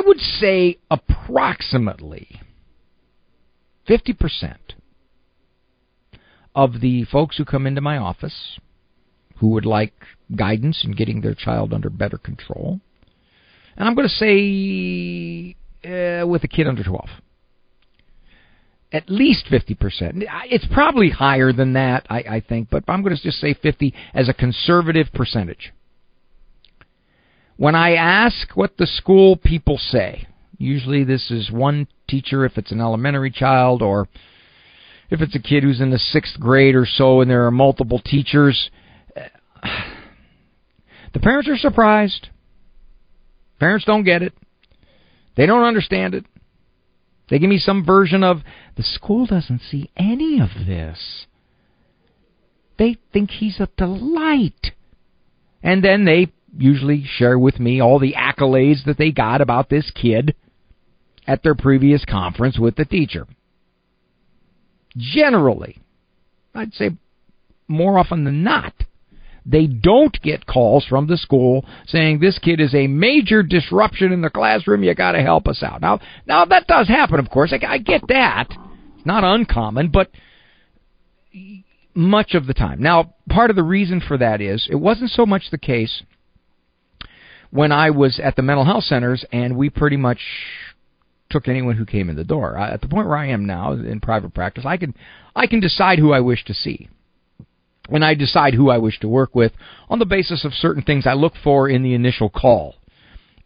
I 0.00 0.02
would 0.06 0.20
say 0.20 0.78
approximately 0.90 2.40
50% 3.86 4.56
of 6.54 6.80
the 6.80 7.04
folks 7.04 7.36
who 7.36 7.44
come 7.44 7.66
into 7.66 7.82
my 7.82 7.98
office 7.98 8.58
who 9.36 9.48
would 9.48 9.66
like 9.66 9.92
guidance 10.34 10.84
in 10.84 10.92
getting 10.92 11.20
their 11.20 11.34
child 11.34 11.74
under 11.74 11.90
better 11.90 12.16
control. 12.16 12.80
And 13.76 13.86
I'm 13.86 13.94
going 13.94 14.08
to 14.08 14.14
say 14.14 15.54
uh, 15.84 16.26
with 16.26 16.44
a 16.44 16.48
kid 16.48 16.66
under 16.66 16.82
12. 16.82 17.06
At 18.92 19.10
least 19.10 19.48
50%. 19.50 20.24
It's 20.46 20.66
probably 20.72 21.10
higher 21.10 21.52
than 21.52 21.74
that, 21.74 22.06
I, 22.08 22.18
I 22.20 22.40
think, 22.40 22.70
but 22.70 22.84
I'm 22.88 23.02
going 23.02 23.14
to 23.14 23.22
just 23.22 23.38
say 23.38 23.52
50 23.52 23.92
as 24.14 24.30
a 24.30 24.34
conservative 24.34 25.08
percentage. 25.12 25.74
When 27.60 27.74
I 27.74 27.96
ask 27.96 28.56
what 28.56 28.78
the 28.78 28.86
school 28.86 29.36
people 29.36 29.76
say, 29.76 30.26
usually 30.56 31.04
this 31.04 31.30
is 31.30 31.50
one 31.50 31.88
teacher 32.08 32.46
if 32.46 32.56
it's 32.56 32.72
an 32.72 32.80
elementary 32.80 33.30
child, 33.30 33.82
or 33.82 34.08
if 35.10 35.20
it's 35.20 35.36
a 35.36 35.40
kid 35.40 35.62
who's 35.62 35.82
in 35.82 35.90
the 35.90 35.98
sixth 35.98 36.40
grade 36.40 36.74
or 36.74 36.86
so 36.86 37.20
and 37.20 37.30
there 37.30 37.44
are 37.44 37.50
multiple 37.50 38.00
teachers, 38.02 38.70
the 41.12 41.20
parents 41.20 41.50
are 41.50 41.58
surprised. 41.58 42.30
Parents 43.58 43.84
don't 43.84 44.04
get 44.04 44.22
it. 44.22 44.32
They 45.36 45.44
don't 45.44 45.66
understand 45.66 46.14
it. 46.14 46.24
They 47.28 47.38
give 47.38 47.50
me 47.50 47.58
some 47.58 47.84
version 47.84 48.24
of 48.24 48.38
the 48.78 48.84
school 48.84 49.26
doesn't 49.26 49.60
see 49.70 49.90
any 49.98 50.40
of 50.40 50.48
this. 50.66 51.26
They 52.78 52.96
think 53.12 53.32
he's 53.32 53.60
a 53.60 53.68
delight. 53.76 54.72
And 55.62 55.84
then 55.84 56.06
they 56.06 56.32
usually 56.56 57.04
share 57.04 57.38
with 57.38 57.58
me 57.58 57.80
all 57.80 57.98
the 57.98 58.14
accolades 58.14 58.84
that 58.84 58.98
they 58.98 59.10
got 59.10 59.40
about 59.40 59.68
this 59.68 59.90
kid 59.90 60.34
at 61.26 61.42
their 61.42 61.54
previous 61.54 62.04
conference 62.04 62.58
with 62.58 62.76
the 62.76 62.84
teacher. 62.84 63.26
Generally, 64.96 65.78
I'd 66.54 66.74
say 66.74 66.90
more 67.68 67.98
often 67.98 68.24
than 68.24 68.42
not, 68.42 68.72
they 69.46 69.66
don't 69.66 70.20
get 70.22 70.46
calls 70.46 70.84
from 70.84 71.06
the 71.06 71.16
school 71.16 71.64
saying 71.86 72.18
this 72.18 72.38
kid 72.38 72.60
is 72.60 72.74
a 72.74 72.86
major 72.88 73.42
disruption 73.42 74.12
in 74.12 74.20
the 74.20 74.30
classroom. 74.30 74.82
You 74.82 74.94
got 74.94 75.12
to 75.12 75.22
help 75.22 75.48
us 75.48 75.62
out. 75.62 75.80
Now, 75.80 76.00
now 76.26 76.44
that 76.44 76.66
does 76.66 76.88
happen, 76.88 77.18
of 77.20 77.30
course. 77.30 77.52
I, 77.52 77.64
I 77.66 77.78
get 77.78 78.02
that. 78.08 78.48
It's 78.96 79.06
not 79.06 79.24
uncommon, 79.24 79.90
but 79.90 80.10
much 81.94 82.34
of 82.34 82.46
the 82.46 82.54
time. 82.54 82.82
Now, 82.82 83.14
part 83.28 83.50
of 83.50 83.56
the 83.56 83.62
reason 83.62 84.00
for 84.06 84.18
that 84.18 84.40
is 84.40 84.66
it 84.70 84.76
wasn't 84.76 85.10
so 85.10 85.24
much 85.24 85.50
the 85.50 85.58
case 85.58 86.02
when 87.50 87.72
I 87.72 87.90
was 87.90 88.20
at 88.22 88.36
the 88.36 88.42
mental 88.42 88.64
health 88.64 88.84
centers 88.84 89.24
and 89.32 89.56
we 89.56 89.70
pretty 89.70 89.96
much 89.96 90.20
took 91.30 91.48
anyone 91.48 91.76
who 91.76 91.86
came 91.86 92.10
in 92.10 92.16
the 92.16 92.24
door. 92.24 92.56
At 92.56 92.80
the 92.80 92.88
point 92.88 93.06
where 93.06 93.16
I 93.16 93.28
am 93.28 93.46
now 93.46 93.72
in 93.72 94.00
private 94.00 94.34
practice, 94.34 94.64
I 94.66 94.76
can 94.76 94.94
I 95.34 95.46
can 95.46 95.60
decide 95.60 95.98
who 95.98 96.12
I 96.12 96.20
wish 96.20 96.44
to 96.46 96.54
see 96.54 96.88
and 97.88 98.04
I 98.04 98.14
decide 98.14 98.54
who 98.54 98.70
I 98.70 98.78
wish 98.78 98.98
to 99.00 99.08
work 99.08 99.34
with 99.34 99.52
on 99.88 99.98
the 99.98 100.06
basis 100.06 100.44
of 100.44 100.52
certain 100.54 100.82
things 100.82 101.06
I 101.06 101.14
look 101.14 101.34
for 101.42 101.68
in 101.68 101.82
the 101.82 101.94
initial 101.94 102.30
call. 102.30 102.76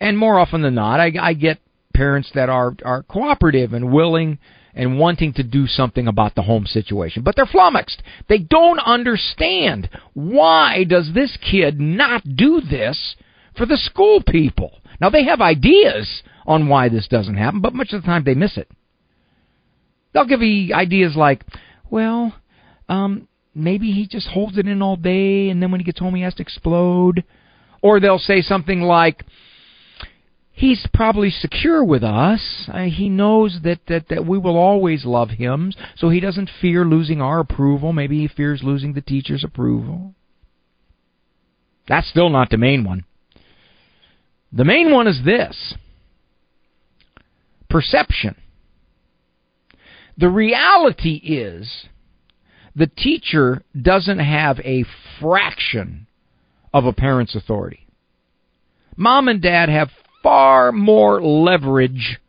And 0.01 0.19
more 0.19 0.39
often 0.39 0.63
than 0.63 0.75
not, 0.75 1.01
I, 1.01 1.13
I 1.21 1.33
get 1.35 1.61
parents 1.95 2.31
that 2.35 2.49
are 2.49 2.75
are 2.85 3.03
cooperative 3.05 3.73
and 3.73 3.93
willing 3.93 4.39
and 4.75 4.99
wanting 4.99 5.33
to 5.33 5.43
do 5.45 5.67
something 5.67 6.09
about 6.09 6.35
the 6.35 6.43
home 6.43 6.67
situation. 6.67 7.23
But 7.23 7.37
they're 7.37 7.47
flummoxed. 7.47 8.03
They 8.29 8.39
don't 8.39 8.81
understand 8.81 9.89
why 10.15 10.85
does 10.85 11.13
this 11.15 11.39
kid 11.41 11.81
not 11.81 12.25
do 12.37 12.61
this 12.61 13.15
for 13.57 13.67
the 13.67 13.77
school 13.77 14.23
people. 14.27 14.81
Now 15.01 15.11
they 15.11 15.25
have 15.25 15.41
ideas 15.41 16.23
on 16.47 16.69
why 16.69 16.89
this 16.89 17.09
doesn't 17.09 17.37
happen, 17.37 17.61
but 17.61 17.75
much 17.75 17.93
of 17.93 18.03
the 18.03 18.07
time 18.07 18.25
they 18.25 18.35
miss 18.35 18.57
it. 18.57 18.71
They'll 20.13 20.27
give 20.27 20.43
you 20.43 20.75
ideas 20.75 21.17
like, 21.17 21.45
well, 21.91 22.35
um, 22.89 23.29
maybe 23.55 23.91
he 23.91 24.07
just 24.07 24.29
holds 24.29 24.59
it 24.59 24.67
in 24.67 24.83
all 24.83 24.97
day 24.97 25.49
and 25.49 25.63
then 25.63 25.71
when 25.71 25.81
he 25.81 25.85
gets 25.85 25.99
home 25.99 26.15
he 26.15 26.23
has 26.23 26.35
to 26.35 26.43
explode. 26.43 27.25
Or 27.83 28.01
they'll 28.01 28.19
say 28.19 28.41
something 28.41 28.81
like, 28.81 29.25
he's 30.53 30.87
probably 30.95 31.31
secure 31.31 31.85
with 31.85 32.03
us. 32.03 32.69
Uh, 32.73 32.85
he 32.85 33.09
knows 33.09 33.59
that, 33.65 33.81
that, 33.89 34.09
that 34.09 34.25
we 34.25 34.39
will 34.39 34.57
always 34.57 35.05
love 35.05 35.31
him, 35.31 35.73
so 35.97 36.09
he 36.09 36.21
doesn't 36.21 36.51
fear 36.61 36.85
losing 36.85 37.21
our 37.21 37.41
approval. 37.41 37.93
Maybe 37.93 38.21
he 38.21 38.29
fears 38.29 38.63
losing 38.63 38.95
the 38.95 39.03
teacher's 39.03 39.45
approval. 39.45 40.15
That's 41.87 42.09
still 42.09 42.31
not 42.31 42.49
the 42.51 42.57
main 42.57 42.85
one. 42.85 43.05
The 44.55 44.65
main 44.65 44.93
one 44.93 45.09
is 45.09 45.21
this 45.25 45.75
perception. 47.69 48.37
The 50.17 50.29
reality 50.29 51.17
is 51.17 51.87
the 52.77 52.87
teacher 52.87 53.63
doesn't 53.81 54.21
have 54.21 54.61
a 54.61 54.85
fraction 55.21 56.07
of 56.73 56.85
a 56.85 56.93
parent's 56.93 57.35
authority. 57.35 57.87
Mom 58.97 59.27
and 59.27 59.43
dad 59.43 59.69
have 59.69 59.91
far 60.23 60.71
more 60.71 61.21
leverage 61.21 62.21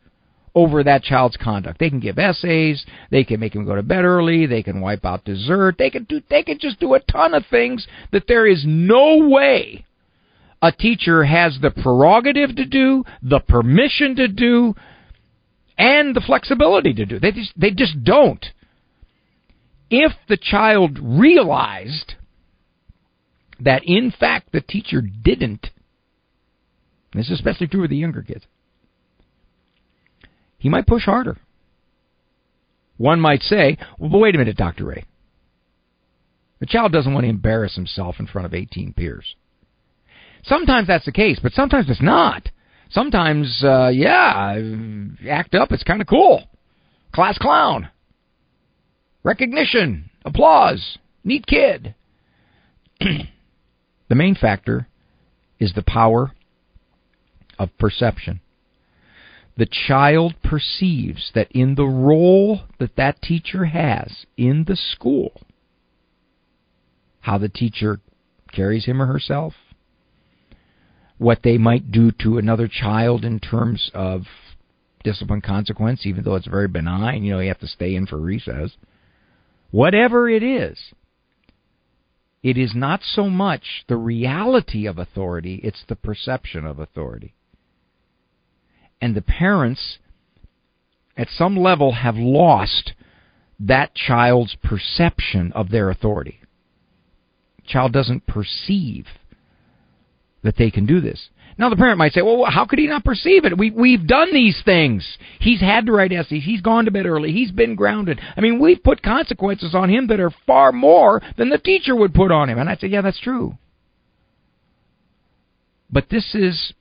over 0.55 0.83
that 0.83 1.03
child's 1.03 1.37
conduct. 1.37 1.77
They 1.77 1.91
can 1.91 1.99
give 1.99 2.17
essays, 2.17 2.83
they 3.11 3.23
can 3.23 3.39
make 3.39 3.53
him 3.53 3.65
go 3.65 3.75
to 3.75 3.83
bed 3.83 4.03
early, 4.03 4.47
they 4.47 4.63
can 4.63 4.81
wipe 4.81 5.05
out 5.05 5.25
dessert, 5.25 5.75
they 5.77 5.91
can 5.91 6.05
do 6.05 6.21
they 6.29 6.41
can 6.41 6.57
just 6.57 6.79
do 6.79 6.95
a 6.95 6.99
ton 7.01 7.35
of 7.35 7.45
things 7.51 7.85
that 8.11 8.23
there 8.27 8.47
is 8.47 8.63
no 8.65 9.27
way 9.27 9.84
a 10.65 10.71
teacher 10.71 11.23
has 11.23 11.57
the 11.61 11.71
prerogative 11.71 12.55
to 12.55 12.65
do, 12.65 13.03
the 13.21 13.39
permission 13.39 14.15
to 14.15 14.27
do, 14.27 14.75
and 15.77 16.15
the 16.15 16.21
flexibility 16.21 16.93
to 16.93 17.05
do. 17.05 17.19
They 17.19 17.31
just 17.31 17.53
they 17.55 17.71
just 17.71 18.03
don't 18.03 18.45
if 19.89 20.11
the 20.27 20.37
child 20.37 20.99
realized 21.01 22.15
that 23.59 23.83
in 23.85 24.11
fact 24.11 24.51
the 24.51 24.61
teacher 24.61 25.01
didn't, 25.01 25.69
this 27.13 27.27
is 27.27 27.33
especially 27.33 27.67
true 27.67 27.81
with 27.81 27.89
the 27.89 27.97
younger 27.97 28.21
kids, 28.21 28.45
he 30.57 30.69
might 30.69 30.87
push 30.87 31.03
harder. 31.03 31.37
One 32.97 33.19
might 33.19 33.41
say, 33.41 33.77
well, 33.99 34.09
but 34.09 34.19
wait 34.19 34.35
a 34.35 34.37
minute, 34.37 34.57
Dr. 34.57 34.85
Ray. 34.85 35.05
The 36.59 36.65
child 36.65 36.93
doesn't 36.93 37.13
want 37.13 37.25
to 37.25 37.29
embarrass 37.29 37.75
himself 37.75 38.15
in 38.19 38.27
front 38.27 38.45
of 38.45 38.53
18 38.53 38.93
peers. 38.93 39.35
Sometimes 40.47 40.87
that's 40.87 41.05
the 41.05 41.11
case, 41.11 41.39
but 41.41 41.53
sometimes 41.53 41.89
it's 41.89 42.01
not. 42.01 42.49
Sometimes, 42.89 43.63
uh, 43.63 43.89
yeah, 43.93 44.59
act 45.29 45.55
up. 45.55 45.71
It's 45.71 45.83
kind 45.83 46.01
of 46.01 46.07
cool. 46.07 46.43
Class 47.13 47.37
clown 47.37 47.89
recognition, 49.25 50.11
applause, 50.23 50.97
neat 51.25 51.45
kid. 51.47 51.95
the 52.99 54.15
main 54.15 54.35
factor 54.35 54.87
is 55.59 55.73
the 55.73 55.83
power 55.85 56.31
of 57.57 57.75
perception. 57.77 58.39
The 59.57 59.67
child 59.87 60.35
perceives 60.43 61.31
that 61.33 61.51
in 61.51 61.75
the 61.75 61.85
role 61.85 62.61
that 62.79 62.95
that 62.97 63.21
teacher 63.21 63.65
has 63.65 64.25
in 64.37 64.65
the 64.67 64.75
school, 64.75 65.41
how 67.21 67.37
the 67.37 67.49
teacher 67.49 67.99
carries 68.53 68.85
him 68.85 69.01
or 69.01 69.07
herself, 69.07 69.53
what 71.17 71.39
they 71.43 71.57
might 71.57 71.91
do 71.91 72.11
to 72.11 72.37
another 72.37 72.67
child 72.67 73.23
in 73.23 73.39
terms 73.39 73.89
of 73.93 74.23
discipline 75.03 75.41
consequence, 75.41 76.05
even 76.05 76.23
though 76.23 76.35
it's 76.35 76.47
very 76.47 76.67
benign, 76.67 77.23
you 77.23 77.33
know, 77.33 77.39
you 77.39 77.47
have 77.47 77.59
to 77.59 77.67
stay 77.67 77.95
in 77.95 78.05
for 78.05 78.17
recess 78.17 78.71
whatever 79.75 80.29
it 80.29 80.41
is, 80.41 80.93
it 82.41 82.57
is 82.57 82.73
not 82.73 83.01
so 83.03 83.29
much 83.29 83.83
the 83.89 83.97
reality 83.97 84.85
of 84.85 84.97
authority, 84.97 85.59
it's 85.63 85.83
the 85.89 85.97
perception 85.97 86.65
of 86.65 86.79
authority. 86.79 87.35
And 89.01 89.13
the 89.13 89.21
parents, 89.21 89.97
at 91.17 91.27
some 91.27 91.57
level, 91.57 91.91
have 91.91 92.15
lost 92.15 92.93
that 93.59 93.93
child's 93.95 94.55
perception 94.63 95.51
of 95.51 95.71
their 95.71 95.89
authority. 95.89 96.39
child 97.67 97.91
doesn't 97.91 98.27
perceive 98.27 99.07
that 100.45 100.55
they 100.57 100.69
can 100.69 100.85
do 100.85 101.01
this. 101.01 101.29
Now 101.57 101.69
the 101.69 101.75
parent 101.75 101.97
might 101.97 102.13
say, 102.13 102.21
"Well, 102.21 102.45
how 102.45 102.65
could 102.65 102.79
he 102.79 102.87
not 102.87 103.03
perceive 103.03 103.45
it? 103.45 103.57
We 103.57 103.71
we've 103.71 104.05
done 104.05 104.31
these 104.31 104.61
things. 104.63 105.05
He's 105.39 105.59
had 105.59 105.87
to 105.87 105.91
write 105.91 106.13
essays. 106.13 106.43
He's 106.43 106.61
gone 106.61 106.85
to 106.85 106.91
bed 106.91 107.07
early. 107.07 107.31
He's 107.31 107.51
been 107.51 107.75
grounded. 107.75 108.21
I 108.37 108.41
mean, 108.41 108.59
we've 108.59 108.81
put 108.81 109.01
consequences 109.01 109.73
on 109.73 109.89
him 109.89 110.07
that 110.07 110.19
are 110.19 110.31
far 110.45 110.71
more 110.71 111.21
than 111.37 111.49
the 111.49 111.57
teacher 111.57 111.95
would 111.95 112.13
put 112.13 112.31
on 112.31 112.49
him." 112.49 112.59
And 112.59 112.69
I'd 112.69 112.79
say, 112.79 112.87
"Yeah, 112.87 113.01
that's 113.01 113.19
true." 113.19 113.57
But 115.89 116.09
this 116.09 116.35
is 116.35 116.73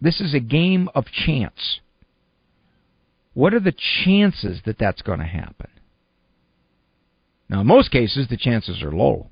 this 0.00 0.20
is 0.20 0.32
a 0.32 0.40
game 0.40 0.88
of 0.94 1.04
chance. 1.06 1.80
What 3.34 3.52
are 3.52 3.60
the 3.60 3.74
chances 4.04 4.62
that 4.64 4.78
that's 4.78 5.02
going 5.02 5.18
to 5.18 5.26
happen? 5.26 5.68
Now, 7.50 7.60
in 7.60 7.66
most 7.66 7.90
cases, 7.90 8.28
the 8.28 8.38
chances 8.38 8.82
are 8.82 8.92
low 8.92 9.28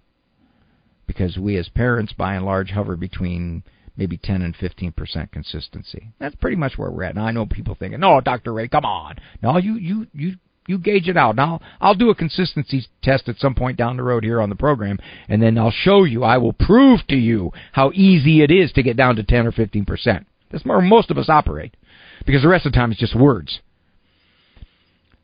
because 1.07 1.39
we 1.39 1.57
as 1.57 1.69
parents, 1.69 2.13
by 2.13 2.35
and 2.35 2.45
large, 2.45 2.71
hover 2.71 2.97
between 2.97 3.63
maybe 3.97 4.17
10 4.17 4.43
and 4.43 4.57
15% 4.57 5.31
consistency. 5.31 6.09
That's 6.19 6.35
pretty 6.37 6.57
much 6.57 6.77
where 6.77 6.91
we're 6.91 7.05
at. 7.05 7.15
Now 7.15 7.27
I 7.27 7.31
know 7.31 7.47
people 7.47 7.75
thinking, 7.75 8.01
"No, 8.01 8.21
Dr. 8.21 8.53
Ray, 8.53 8.69
come 8.69 8.85
on." 8.85 9.17
No, 9.43 9.57
you 9.59 9.77
you 9.77 10.07
you 10.13 10.35
you 10.67 10.79
gauge 10.79 11.09
it 11.09 11.17
out. 11.17 11.37
Now 11.37 11.61
I'll 11.81 11.95
do 11.95 12.11
a 12.11 12.15
consistency 12.15 12.87
test 13.03 13.29
at 13.29 13.39
some 13.39 13.55
point 13.55 13.77
down 13.77 13.97
the 13.97 14.03
road 14.03 14.25
here 14.25 14.41
on 14.41 14.49
the 14.49 14.57
program, 14.57 14.99
and 15.29 15.43
then 15.43 15.59
I'll 15.59 15.71
show 15.71 16.05
you. 16.05 16.25
I 16.25 16.39
will 16.39 16.53
prove 16.53 17.07
to 17.09 17.17
you 17.17 17.53
how 17.73 17.93
easy 17.95 18.43
it 18.43 18.51
is 18.51 18.73
to 18.73 18.83
get 18.83 18.97
down 18.97 19.17
to 19.17 19.23
10 19.23 19.47
or 19.47 19.53
15%. 19.53 20.25
That's 20.51 20.65
where 20.65 20.81
most 20.81 21.11
of 21.11 21.19
us 21.19 21.29
operate, 21.29 21.77
because 22.27 22.43
the 22.43 22.49
rest 22.49 22.67
of 22.67 22.73
the 22.73 22.79
time 22.79 22.91
it's 22.91 23.01
just 23.01 23.15
words. 23.15 23.61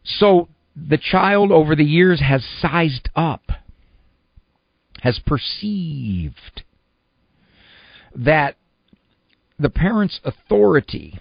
So 0.04 0.48
the 0.76 0.98
child 0.98 1.52
over 1.52 1.74
the 1.74 1.84
years 1.84 2.20
has 2.20 2.44
sized 2.60 3.08
up, 3.14 3.52
has 5.02 5.20
perceived 5.26 6.62
that 8.14 8.56
the 9.58 9.70
parent's 9.70 10.20
authority 10.24 11.18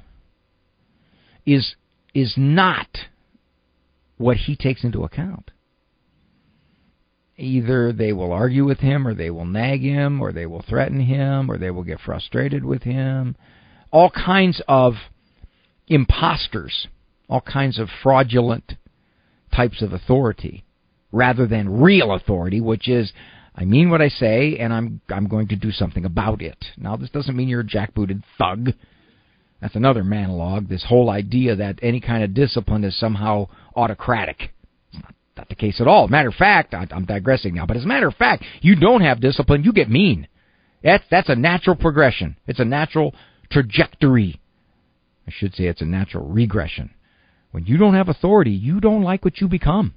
is 1.45 1.75
is 2.13 2.33
not 2.37 2.87
what 4.17 4.37
he 4.37 4.55
takes 4.55 4.83
into 4.83 5.03
account. 5.03 5.51
Either 7.37 7.93
they 7.93 8.11
will 8.11 8.33
argue 8.33 8.65
with 8.65 8.79
him, 8.79 9.07
or 9.07 9.13
they 9.13 9.29
will 9.29 9.45
nag 9.45 9.81
him, 9.81 10.19
or 10.19 10.33
they 10.33 10.45
will 10.45 10.61
threaten 10.61 10.99
him, 10.99 11.49
or 11.49 11.57
they 11.57 11.71
will 11.71 11.83
get 11.83 11.99
frustrated 12.01 12.65
with 12.65 12.83
him. 12.83 13.35
All 13.91 14.09
kinds 14.09 14.61
of 14.67 14.95
imposters, 15.87 16.87
all 17.29 17.41
kinds 17.41 17.79
of 17.79 17.87
fraudulent 18.03 18.73
types 19.55 19.81
of 19.81 19.93
authority, 19.93 20.65
rather 21.11 21.47
than 21.47 21.81
real 21.81 22.11
authority, 22.11 22.59
which 22.59 22.89
is 22.89 23.13
I 23.59 23.65
mean 23.65 23.89
what 23.89 24.01
I 24.01 24.07
say, 24.07 24.55
and 24.57 24.71
I'm 24.71 25.01
I'm 25.09 25.27
going 25.27 25.49
to 25.49 25.57
do 25.57 25.71
something 25.71 26.05
about 26.05 26.41
it. 26.41 26.63
Now, 26.77 26.95
this 26.95 27.09
doesn't 27.09 27.35
mean 27.35 27.49
you're 27.49 27.59
a 27.59 27.65
jackbooted 27.65 28.23
thug. 28.37 28.69
That's 29.59 29.75
another 29.75 30.05
monologue. 30.05 30.69
This 30.69 30.85
whole 30.87 31.09
idea 31.09 31.57
that 31.57 31.79
any 31.81 31.99
kind 31.99 32.23
of 32.23 32.33
discipline 32.33 32.85
is 32.85 32.97
somehow 32.97 33.49
autocratic. 33.75 34.53
It's 34.93 35.03
not, 35.03 35.13
not 35.35 35.49
the 35.49 35.55
case 35.55 35.81
at 35.81 35.87
all. 35.87 36.07
Matter 36.07 36.29
of 36.29 36.35
fact, 36.35 36.73
I, 36.73 36.87
I'm 36.89 37.03
digressing 37.03 37.53
now, 37.53 37.65
but 37.65 37.75
as 37.75 37.83
a 37.83 37.87
matter 37.87 38.07
of 38.07 38.15
fact, 38.15 38.45
you 38.61 38.77
don't 38.77 39.01
have 39.01 39.19
discipline, 39.19 39.65
you 39.65 39.73
get 39.73 39.89
mean. 39.89 40.29
That's 40.81 41.03
that's 41.11 41.27
a 41.27 41.35
natural 41.35 41.75
progression. 41.75 42.37
It's 42.47 42.61
a 42.61 42.65
natural 42.65 43.13
trajectory. 43.51 44.39
I 45.27 45.31
should 45.31 45.53
say 45.53 45.65
it's 45.65 45.81
a 45.81 45.85
natural 45.85 46.25
regression. 46.25 46.91
When 47.51 47.65
you 47.65 47.77
don't 47.77 47.95
have 47.95 48.07
authority, 48.07 48.51
you 48.51 48.79
don't 48.79 49.03
like 49.03 49.25
what 49.25 49.41
you 49.41 49.49
become. 49.49 49.95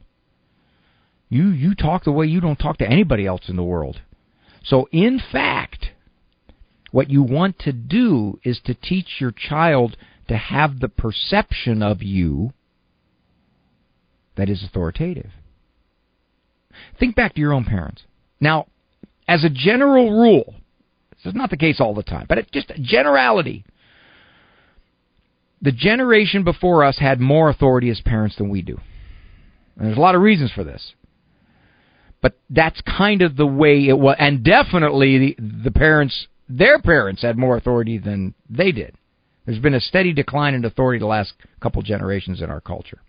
You 1.33 1.49
you 1.49 1.75
talk 1.75 2.05
the 2.05 2.13
way 2.13 2.27
you 2.27 2.43
don't 2.43 2.59
talk 2.59 2.77
to 2.77 2.87
anybody 2.87 3.25
else 3.25 3.49
in 3.49 3.57
the 3.57 3.63
world. 3.63 4.03
So 4.65 4.87
in 4.93 5.19
fact, 5.19 5.93
what 6.91 7.09
you 7.09 7.23
want 7.23 7.59
to 7.61 7.73
do 7.73 8.39
is 8.45 8.61
to 8.67 8.75
teach 8.75 9.19
your 9.19 9.33
child 9.33 9.97
to 10.29 10.37
have 10.37 10.79
the 10.79 10.91
perception 10.91 11.83
of 11.83 12.03
you 12.03 12.53
that 14.37 14.51
is 14.51 14.63
authoritative. 14.63 15.31
Think 17.01 17.17
back 17.17 17.33
to 17.33 17.41
your 17.41 17.55
own 17.55 17.65
parents. 17.65 18.03
Now, 18.39 18.67
as 19.27 19.43
a 19.43 19.49
general 19.49 20.11
rule, 20.11 20.55
this 21.13 21.31
is 21.31 21.35
not 21.35 21.49
the 21.49 21.57
case 21.57 21.81
all 21.81 21.95
the 21.95 22.03
time, 22.03 22.27
but 22.29 22.37
it's 22.37 22.51
just 22.51 22.71
a 22.71 22.79
generality. 22.79 23.65
The 25.63 25.73
generation 25.73 26.45
before 26.45 26.85
us 26.85 26.99
had 26.99 27.21
more 27.21 27.49
authority 27.49 27.89
as 27.89 28.03
parents 28.03 28.37
than 28.37 28.51
we 28.51 28.61
do. 28.61 28.79
And 29.79 29.87
there's 29.87 29.97
a 29.97 30.01
lot 30.01 30.15
of 30.15 30.21
reasons 30.21 30.53
for 30.53 30.63
this. 30.63 30.93
But 32.23 32.39
that's 32.49 32.81
kind 32.83 33.21
of 33.21 33.37
the 33.37 33.47
way 33.47 33.89
it 33.89 33.99
was. 33.99 34.17
And 34.19 34.45
definitely 34.45 35.19
the, 35.19 35.37
the 35.65 35.71
parents, 35.73 36.29
their 36.49 36.81
parents 36.81 37.23
had 37.23 37.37
more 37.37 37.57
authority 37.57 37.99
than 37.99 38.35
they 38.49 38.73
did. 38.73 38.95
There's 39.45 39.59
been 39.59 39.75
a 39.75 39.81
steady 39.81 40.13
decline 40.13 40.55
in 40.55 40.65
authority 40.65 41.01
the 41.01 41.07
last 41.07 41.35
couple 41.61 41.83
generations 41.83 42.41
in 42.41 42.49
our 42.49 42.61
culture. 42.61 43.03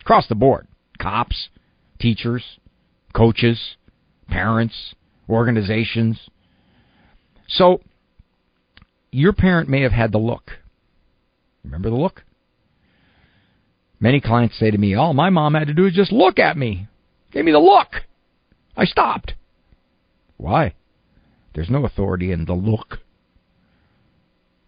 Across 0.00 0.28
the 0.28 0.36
board. 0.36 0.68
Cops, 0.98 1.48
teachers, 1.98 2.44
coaches, 3.12 3.76
parents, 4.28 4.94
organizations. 5.28 6.20
So, 7.48 7.80
your 9.10 9.32
parent 9.32 9.68
may 9.68 9.80
have 9.80 9.92
had 9.92 10.12
the 10.12 10.18
look. 10.18 10.52
Remember 11.64 11.90
the 11.90 11.96
look? 11.96 12.22
Many 13.98 14.20
clients 14.20 14.58
say 14.58 14.70
to 14.70 14.78
me, 14.78 14.94
All 14.94 15.14
my 15.14 15.30
mom 15.30 15.54
had 15.54 15.66
to 15.66 15.74
do 15.74 15.86
is 15.86 15.94
just 15.94 16.12
look 16.12 16.38
at 16.38 16.56
me. 16.56 16.86
Gave 17.32 17.44
me 17.44 17.52
the 17.52 17.58
look. 17.58 17.88
I 18.80 18.86
stopped. 18.86 19.34
Why? 20.38 20.72
There's 21.54 21.68
no 21.68 21.84
authority 21.84 22.32
in 22.32 22.46
the 22.46 22.54
look. 22.54 23.00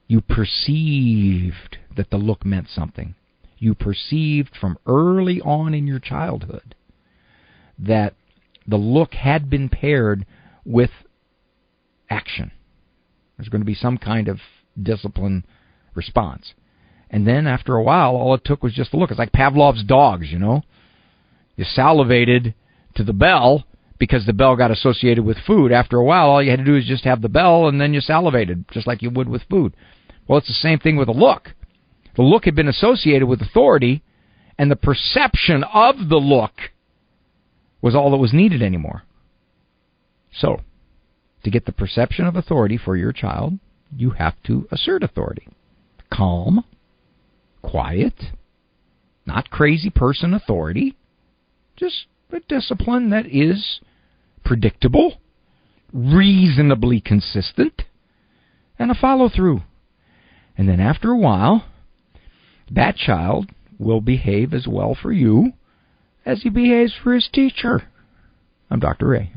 You 0.06 0.20
perceived 0.20 1.78
that 1.96 2.10
the 2.10 2.18
look 2.18 2.44
meant 2.44 2.68
something. 2.68 3.14
You 3.56 3.74
perceived 3.74 4.50
from 4.60 4.76
early 4.86 5.40
on 5.40 5.72
in 5.72 5.86
your 5.86 5.98
childhood 5.98 6.74
that 7.78 8.14
the 8.66 8.76
look 8.76 9.14
had 9.14 9.48
been 9.48 9.70
paired 9.70 10.26
with 10.66 10.90
action. 12.10 12.50
There's 13.38 13.48
going 13.48 13.62
to 13.62 13.66
be 13.66 13.74
some 13.74 13.96
kind 13.96 14.28
of 14.28 14.40
discipline 14.80 15.46
response. 15.94 16.52
And 17.08 17.26
then 17.26 17.46
after 17.46 17.76
a 17.76 17.82
while, 17.82 18.14
all 18.14 18.34
it 18.34 18.44
took 18.44 18.62
was 18.62 18.74
just 18.74 18.92
a 18.92 18.98
look. 18.98 19.10
It's 19.10 19.18
like 19.18 19.32
Pavlov's 19.32 19.84
dogs, 19.84 20.30
you 20.30 20.38
know? 20.38 20.64
You 21.56 21.64
salivated 21.64 22.54
to 22.96 23.04
the 23.04 23.14
bell, 23.14 23.64
because 24.02 24.26
the 24.26 24.32
bell 24.32 24.56
got 24.56 24.72
associated 24.72 25.25
with 25.25 25.38
food. 25.46 25.70
After 25.70 25.96
a 25.96 26.04
while, 26.04 26.28
all 26.28 26.43
you 26.43 26.50
had 26.50 26.58
to 26.58 26.64
do 26.64 26.75
is 26.75 26.84
just 26.87 27.04
have 27.04 27.22
the 27.22 27.28
bell, 27.28 27.69
and 27.69 27.81
then 27.81 27.94
you 27.94 28.00
salivated, 28.00 28.64
just 28.72 28.84
like 28.84 29.00
you 29.00 29.10
would 29.10 29.28
with 29.28 29.44
food. 29.49 29.76
Well, 30.26 30.38
it's 30.38 30.49
the 30.49 30.54
same 30.54 30.81
thing 30.81 30.96
with 30.96 31.06
a 31.06 31.12
look. 31.12 31.50
The 32.16 32.22
look 32.22 32.44
had 32.46 32.56
been 32.56 32.66
associated 32.66 33.28
with 33.28 33.40
authority, 33.40 34.02
and 34.58 34.72
the 34.72 34.75
perception 34.75 35.62
of 35.72 36.08
the 36.08 36.16
look 36.16 36.50
was 37.81 37.94
all 37.94 38.10
that 38.10 38.16
was 38.16 38.32
needed 38.32 38.60
anymore. 38.60 39.04
So, 40.32 40.62
to 41.44 41.50
get 41.52 41.66
the 41.66 41.70
perception 41.70 42.26
of 42.26 42.34
authority 42.34 42.78
for 42.84 42.96
your 42.96 43.12
child, 43.12 43.60
you 43.96 44.10
have 44.10 44.34
to 44.46 44.66
assert 44.72 45.05
authority. 45.05 45.46
Calm, 46.12 46.64
quiet, 47.62 48.14
not 49.26 49.50
crazy 49.50 49.90
person 49.90 50.34
authority, 50.34 50.96
just 51.76 52.06
a 52.32 52.40
discipline 52.48 53.10
that 53.10 53.26
is 53.26 53.78
predictable, 54.44 55.20
reasonably 55.92 57.00
consistent, 57.00 57.82
and 58.78 58.90
a 58.90 58.94
follow 58.94 59.28
through. 59.28 59.62
And 60.56 60.68
then 60.68 60.80
after 60.80 61.10
a 61.10 61.18
while, 61.18 61.64
that 62.70 62.96
child 62.96 63.50
will 63.78 64.00
behave 64.00 64.55
as 64.55 64.67
well 64.67 64.96
for 65.00 65.12
you 65.12 65.52
as 66.24 66.43
he 66.43 66.50
behaves 66.50 66.94
for 67.02 67.14
his 67.14 67.28
teacher. 67.32 67.82
I'm 68.70 68.81
Dr. 68.81 69.08
Ray. 69.08 69.32